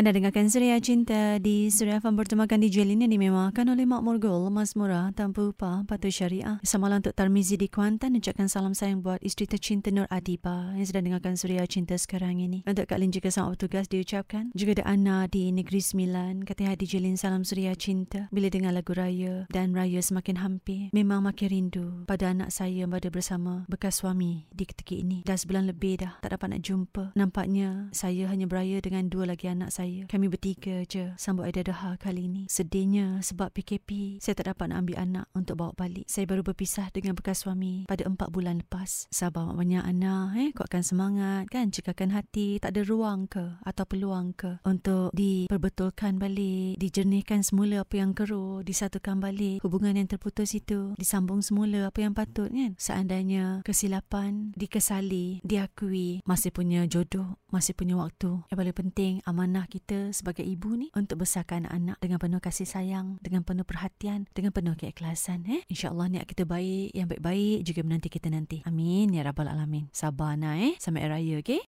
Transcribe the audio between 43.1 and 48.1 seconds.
ke atau peluang ke untuk diperbetulkan balik, dijernihkan semula apa